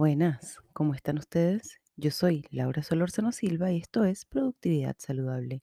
[0.00, 1.78] buenas, ¿cómo están ustedes?
[1.94, 5.62] Yo soy Laura Solórzano Silva y esto es Productividad Saludable,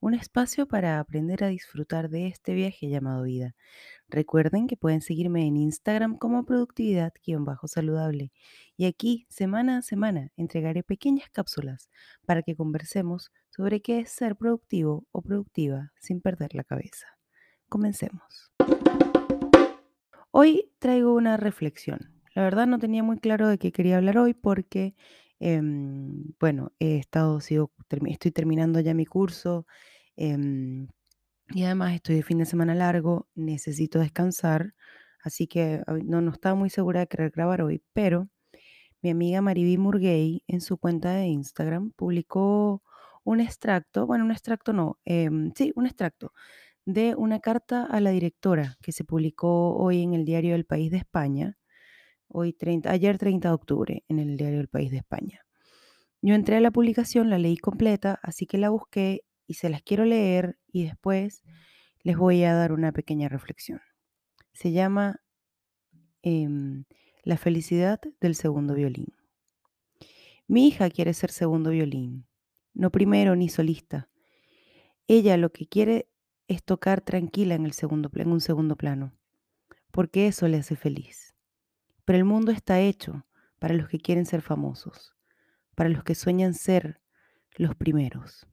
[0.00, 3.54] un espacio para aprender a disfrutar de este viaje llamado vida.
[4.08, 8.32] Recuerden que pueden seguirme en Instagram como productividad-saludable
[8.76, 11.88] y aquí, semana a semana, entregaré pequeñas cápsulas
[12.26, 17.06] para que conversemos sobre qué es ser productivo o productiva sin perder la cabeza.
[17.68, 18.50] Comencemos.
[20.32, 24.32] Hoy traigo una reflexión la verdad no tenía muy claro de qué quería hablar hoy
[24.32, 24.94] porque,
[25.40, 27.72] em, bueno, he estado, sigo,
[28.06, 29.66] estoy terminando ya mi curso
[30.16, 30.86] em,
[31.50, 34.74] y además estoy de fin de semana largo, necesito descansar,
[35.24, 38.28] así que no, no estaba muy segura de querer grabar hoy, pero
[39.02, 42.82] mi amiga Mariby Murgay en su cuenta de Instagram publicó
[43.24, 46.32] un extracto, bueno, un extracto no, em, sí, un extracto
[46.86, 50.90] de una carta a la directora que se publicó hoy en el diario El País
[50.92, 51.57] de España
[52.28, 55.44] hoy 30, ayer 30 de octubre en el diario El País de España.
[56.20, 59.82] Yo entré a la publicación, la leí completa, así que la busqué y se las
[59.82, 61.42] quiero leer y después
[62.02, 63.80] les voy a dar una pequeña reflexión.
[64.52, 65.20] Se llama
[66.22, 66.84] em,
[67.22, 69.14] La felicidad del segundo violín.
[70.46, 72.26] Mi hija quiere ser segundo violín,
[72.74, 74.08] no primero ni solista.
[75.06, 76.08] Ella lo que quiere
[76.48, 79.12] es tocar tranquila en, el segundo, en un segundo plano,
[79.90, 81.34] porque eso le hace feliz.
[82.08, 83.26] Pero el mundo está hecho
[83.58, 85.14] para los que quieren ser famosos,
[85.74, 87.02] para los que sueñan ser
[87.54, 88.46] los primeros.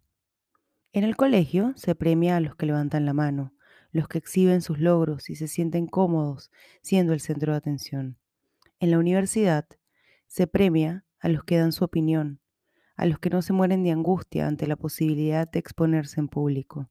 [0.92, 3.54] En el colegio se premia a los que levantan la mano,
[3.94, 8.18] los que exhiben sus logros y se sienten cómodos siendo el centro de atención.
[8.82, 9.66] En la universidad
[10.28, 12.42] se premia a los que dan su opinión,
[12.98, 16.90] a los que no se mueren de angustia ante la posibilidad de exponerse en público.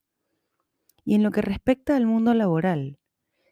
[1.05, 2.99] Y en lo que respecta al mundo laboral,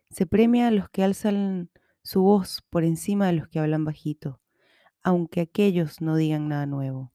[0.09, 1.69] se premia a los que alzan
[2.03, 4.41] su voz por encima de los que hablan bajito,
[5.03, 7.13] aunque aquellos no digan nada nuevo.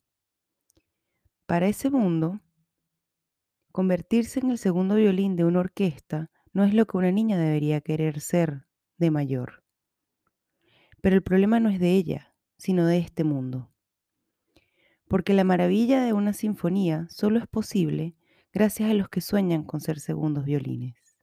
[1.46, 2.42] Para ese mundo,
[3.72, 7.82] convertirse en el segundo violín de una orquesta no es lo que una niña debería
[7.82, 8.66] querer ser
[8.98, 9.64] de mayor.
[11.02, 13.70] Pero el problema no es de ella, sino de este mundo.
[15.08, 18.16] Porque la maravilla de una sinfonía solo es posible
[18.52, 21.18] gracias a los que sueñan con ser segundos violines.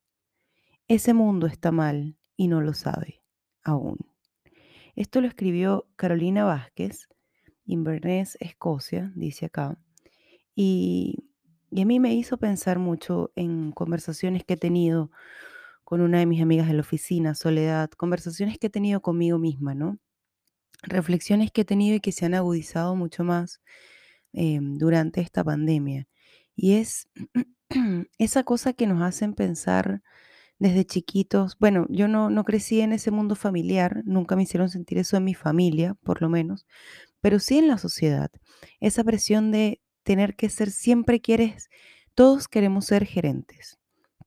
[0.86, 3.23] Ese mundo está mal y no lo sabe
[3.64, 3.98] aún.
[4.94, 7.08] Esto lo escribió Carolina Vázquez,
[7.66, 9.78] Inverness, Escocia, dice acá.
[10.54, 11.25] Y,
[11.70, 15.10] y a mí me hizo pensar mucho en conversaciones que he tenido
[15.84, 19.74] con una de mis amigas de la oficina, Soledad, conversaciones que he tenido conmigo misma,
[19.74, 19.98] ¿no?
[20.82, 23.60] Reflexiones que he tenido y que se han agudizado mucho más
[24.32, 26.06] eh, durante esta pandemia.
[26.56, 27.08] Y es
[28.19, 30.03] esa cosa que nos hacen pensar
[30.59, 34.98] desde chiquitos, bueno, yo no, no crecí en ese mundo familiar, nunca me hicieron sentir
[34.98, 36.66] eso en mi familia, por lo menos,
[37.20, 38.31] pero sí en la sociedad.
[38.81, 41.69] Esa presión de tener que ser, siempre quieres,
[42.15, 43.78] todos queremos ser gerentes.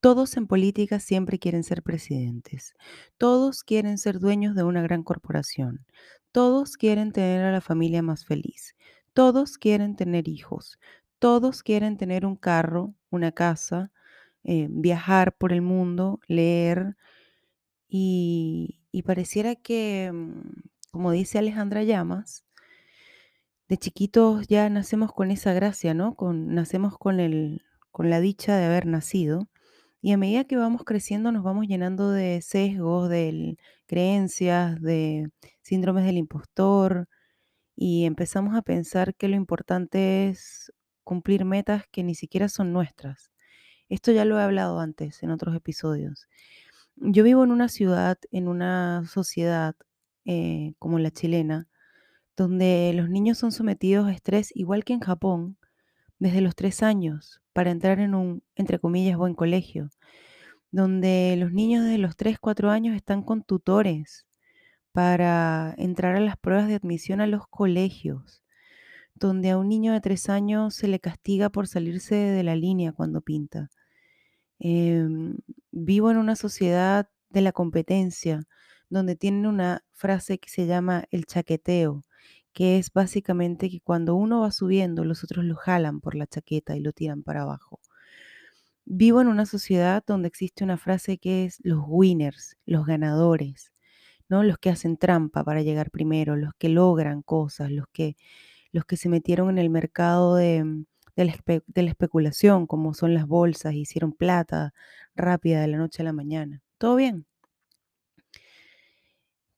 [0.02, 2.76] Todos en política siempre quieren ser presidentes.
[3.18, 5.86] Todos quieren ser dueños de una gran corporación.
[6.32, 8.76] Todos quieren tener a la familia más feliz.
[9.14, 10.78] Todos quieren tener hijos.
[11.18, 13.92] Todos quieren tener un carro, una casa,
[14.48, 16.96] eh, viajar por el mundo, leer,
[17.90, 20.42] y, pareciera que, mm,
[20.92, 22.44] como dice Alejandra Llamas,
[23.68, 26.16] de chiquitos ya nacemos con esa gracia, ¿no?
[26.16, 29.50] Con, nacemos con, el, con la dicha de haber nacido.
[30.02, 35.30] Y a medida que vamos creciendo nos vamos llenando de sesgos, de creencias, de
[35.62, 37.08] síndromes del impostor
[37.76, 40.72] y empezamos a pensar que lo importante es
[41.04, 43.32] cumplir metas que ni siquiera son nuestras.
[43.90, 46.28] Esto ya lo he hablado antes en otros episodios.
[46.96, 49.76] Yo vivo en una ciudad, en una sociedad
[50.26, 51.68] eh, como la chilena,
[52.36, 55.58] donde los niños son sometidos a estrés igual que en Japón
[56.20, 59.90] desde los tres años para entrar en un, entre comillas, buen colegio,
[60.72, 64.26] donde los niños de los tres, cuatro años están con tutores
[64.92, 68.44] para entrar a las pruebas de admisión a los colegios,
[69.20, 72.94] donde a un niño de tres años se le castiga por salirse de la línea
[72.94, 73.70] cuando pinta,
[74.60, 75.38] Em,
[75.72, 78.42] vivo en una sociedad de la competencia,
[78.90, 82.04] donde tienen una frase que se llama el chaqueteo,
[82.54, 86.76] que es básicamente que cuando uno va subiendo, los otros lo jalan por la chaqueta
[86.76, 87.80] y lo tiran para abajo.
[88.86, 93.74] Vivo en una sociedad donde existe una frase que es los winners, los ganadores,
[94.30, 94.44] ¿no?
[94.44, 98.16] Los que hacen trampa para llegar primero, los que logran cosas, los que,
[98.78, 100.86] los que se metieron en el mercado de,
[101.16, 104.72] de la, especulación, como son las bolsas, hicieron plata
[105.16, 106.62] rápida de la noche a la mañana.
[106.78, 107.26] Todo bien.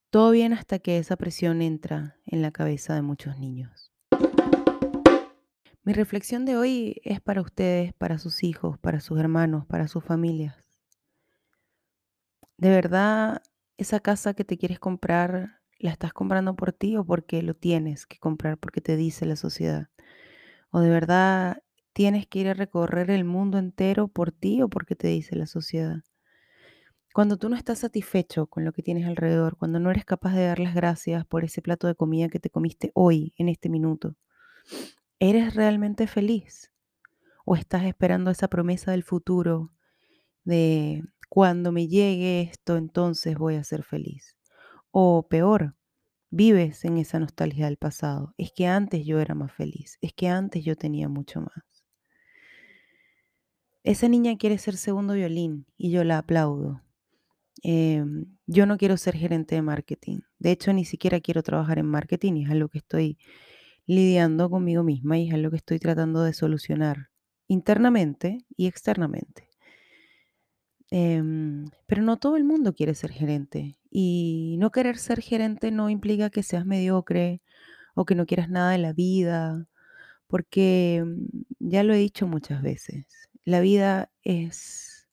[0.09, 3.91] Todo bien hasta que esa presión entra en la cabeza de muchos niños.
[5.83, 10.01] Mi reflexión de hoy es para ustedes, para sus hijos, para sus hermanos, para sus
[10.01, 10.55] familias.
[12.55, 13.41] ¿De verdad
[13.75, 18.05] esa casa que te quieres comprar, la estás comprando por ti o porque lo tienes
[18.05, 19.89] que comprar, porque te dice la sociedad?
[20.71, 24.95] ¿O de verdad tienes que ir a recorrer el mundo entero por ti o porque
[24.95, 26.03] te dice la sociedad?
[27.13, 30.45] Cuando tú no estás satisfecho con lo que tienes alrededor, cuando no eres capaz de
[30.45, 34.15] dar las gracias por ese plato de comida que te comiste hoy, en este minuto,
[35.19, 36.71] ¿eres realmente feliz?
[37.45, 39.71] ¿O estás esperando esa promesa del futuro
[40.45, 44.38] de cuando me llegue esto, entonces voy a ser feliz?
[44.91, 45.75] O peor,
[46.31, 48.33] vives en esa nostalgia del pasado.
[48.37, 51.85] Es que antes yo era más feliz, es que antes yo tenía mucho más.
[53.83, 56.81] Esa niña quiere ser segundo violín y yo la aplaudo.
[57.63, 60.19] Em, yo no quiero ser gerente de marketing.
[60.39, 63.17] De hecho, ni siquiera quiero trabajar en marketing es algo que estoy
[63.87, 67.09] lidiando conmigo misma y es algo que estoy tratando de solucionar
[67.47, 69.49] internamente y externamente.
[70.91, 75.89] Em, pero no todo el mundo quiere ser gerente y no querer ser gerente no
[75.89, 77.41] implica que seas mediocre
[77.95, 79.67] o que no quieras nada de la vida,
[80.27, 81.25] porque mm,
[81.59, 83.05] ya lo he dicho muchas veces,
[83.45, 85.09] la vida es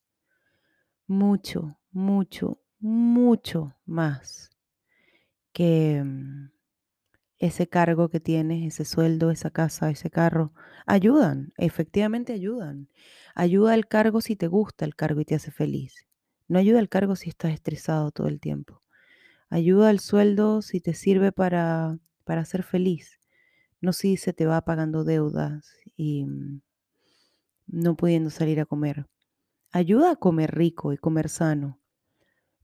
[1.08, 4.50] mucho, mucho, mucho más
[5.52, 6.50] que mm,
[7.38, 10.52] ese cargo que tienes, ese sueldo, esa casa, ese carro.
[10.86, 12.90] Ayudan, efectivamente ayudan.
[13.34, 16.05] Ayuda el cargo si te gusta el cargo y te hace feliz.
[16.48, 18.82] No ayuda el cargo si estás estresado todo el tiempo.
[19.50, 23.20] Ayuda el sueldo si te sirve para, para ser feliz.
[23.80, 26.60] No si se te va pagando deudas y mm,
[27.66, 29.06] no pudiendo salir a comer.
[29.72, 31.80] Ayuda a comer rico y comer sano.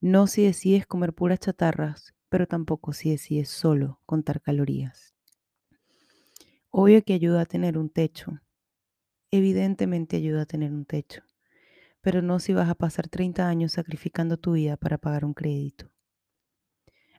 [0.01, 5.15] No si decides comer puras chatarras, pero tampoco si decides solo contar calorías.
[6.71, 8.41] Obvio que ayuda a tener un techo.
[9.31, 11.23] Evidentemente ayuda a tener un techo.
[12.03, 15.91] Pero no si vas a pasar 30 años sacrificando tu vida para pagar un crédito.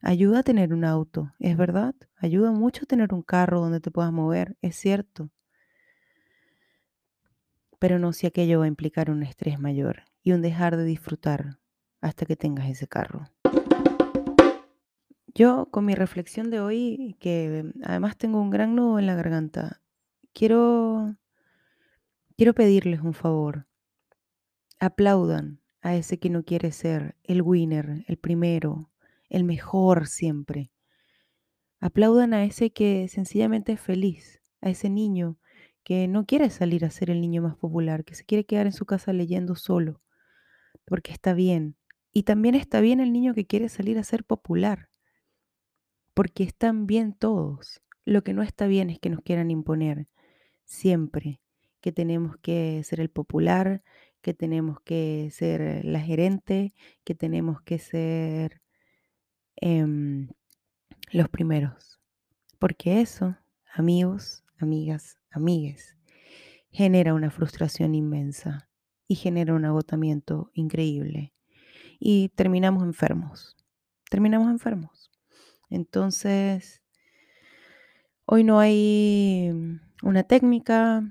[0.02, 1.96] Ayuda a tener un auto, es verdad.
[2.18, 5.30] Ayuda mucho tener un carro donde te puedas mover, es cierto.
[7.80, 11.60] Pero no si aquello va a implicar un estrés mayor y un dejar de disfrutar
[12.02, 13.30] hasta que tengas ese carro.
[15.34, 19.82] Yo con mi reflexión de hoy, que además tengo un gran nudo en la garganta,
[20.34, 21.16] quiero,
[22.36, 23.68] quiero pedirles un favor.
[24.80, 28.92] Aplaudan a ese que no quiere ser el winner, el primero,
[29.30, 30.72] el mejor siempre.
[31.80, 35.38] Aplaudan a ese que sencillamente es feliz, a ese niño
[35.84, 38.74] que no quiere salir a ser el niño más popular, que se quiere quedar en
[38.74, 40.02] su casa leyendo solo,
[40.86, 41.76] porque está bien.
[42.14, 44.90] Y también está bien el niño que quiere salir a ser popular,
[46.14, 47.82] porque están bien todos.
[48.06, 50.08] Lo que no está bien es que nos quieran imponer
[50.64, 51.42] siempre
[51.82, 53.84] que tenemos que ser el popular,
[54.24, 56.74] que tenemos que ser la gerente,
[57.04, 58.62] que tenemos que ser
[59.58, 60.30] em,
[61.12, 62.00] los primeros.
[62.58, 63.38] Porque eso,
[63.74, 65.98] amigos, amigas, amigues,
[66.72, 68.70] genera una frustración inmensa
[69.08, 71.34] y genera un agotamiento increíble.
[72.00, 73.58] Y terminamos enfermos.
[74.10, 75.12] Terminamos enfermos.
[75.70, 76.82] Entonces,
[78.26, 79.52] hoy no hay
[80.02, 81.04] una técnica,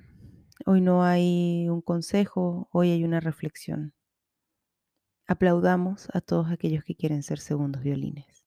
[0.66, 3.94] hoy no hay un consejo, hoy hay una reflexión.
[5.26, 8.44] Aplaudamos a todos aquellos que quieren ser segundos violines.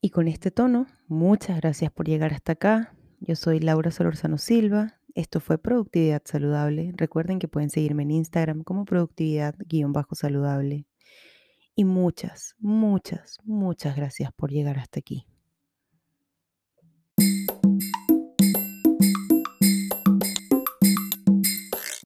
[0.00, 2.94] Y con este tono, muchas gracias por llegar hasta acá.
[3.20, 4.98] Yo soy Laura Solorzano Silva.
[5.14, 6.92] Esto fue Productividad Saludable.
[6.96, 10.86] Recuerden que pueden seguirme en Instagram como productividad-saludable.
[11.74, 15.26] Y muchas, muchas, muchas gracias por llegar hasta aquí.